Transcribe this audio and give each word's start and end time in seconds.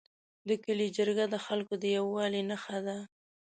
د 0.47 0.49
کلي 0.63 0.87
جرګه 0.97 1.25
د 1.29 1.35
خلکو 1.45 1.73
د 1.81 1.83
یووالي 1.95 2.41
نښه 2.49 2.77
ده. 2.85 2.97